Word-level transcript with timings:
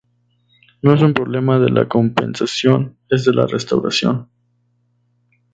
No 0.81 0.95
es 0.95 1.03
un 1.03 1.13
problema 1.13 1.59
de 1.59 1.69
la 1.69 1.87
compensación, 1.87 2.97
es 3.09 3.23
de 3.23 3.33
la 3.35 3.45
restauración. 3.45 4.29